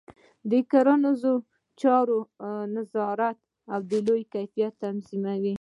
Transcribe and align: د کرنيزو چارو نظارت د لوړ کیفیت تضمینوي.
د 0.51 0.51
کرنيزو 0.71 1.33
چارو 1.81 2.19
نظارت 2.75 3.37
د 3.89 3.91
لوړ 4.05 4.21
کیفیت 4.33 4.73
تضمینوي. 4.83 5.49